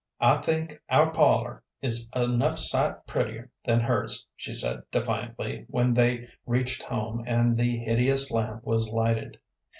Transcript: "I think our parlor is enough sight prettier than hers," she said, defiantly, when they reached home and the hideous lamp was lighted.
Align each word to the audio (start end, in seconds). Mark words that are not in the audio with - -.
"I 0.19 0.37
think 0.37 0.81
our 0.89 1.11
parlor 1.13 1.61
is 1.79 2.09
enough 2.15 2.57
sight 2.57 3.05
prettier 3.05 3.51
than 3.65 3.81
hers," 3.81 4.25
she 4.35 4.51
said, 4.51 4.81
defiantly, 4.91 5.65
when 5.69 5.93
they 5.93 6.27
reached 6.47 6.81
home 6.81 7.23
and 7.27 7.55
the 7.55 7.77
hideous 7.77 8.31
lamp 8.31 8.63
was 8.65 8.89
lighted. 8.89 9.37